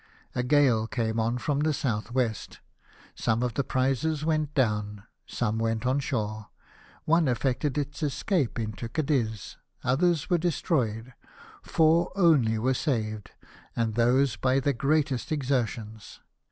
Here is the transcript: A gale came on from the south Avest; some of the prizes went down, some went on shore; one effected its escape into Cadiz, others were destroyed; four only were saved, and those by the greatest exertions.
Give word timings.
A 0.33 0.41
gale 0.41 0.87
came 0.87 1.19
on 1.19 1.37
from 1.37 1.59
the 1.59 1.73
south 1.75 2.11
Avest; 2.15 2.57
some 3.13 3.43
of 3.43 3.53
the 3.53 3.63
prizes 3.63 4.25
went 4.25 4.55
down, 4.55 5.03
some 5.27 5.59
went 5.59 5.85
on 5.85 5.99
shore; 5.99 6.47
one 7.05 7.27
effected 7.27 7.77
its 7.77 8.01
escape 8.01 8.57
into 8.57 8.89
Cadiz, 8.89 9.57
others 9.83 10.27
were 10.27 10.39
destroyed; 10.39 11.13
four 11.61 12.11
only 12.15 12.57
were 12.57 12.73
saved, 12.73 13.29
and 13.75 13.93
those 13.93 14.37
by 14.37 14.59
the 14.59 14.73
greatest 14.73 15.31
exertions. 15.31 16.19